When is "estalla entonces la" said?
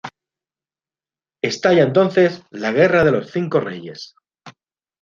1.43-2.71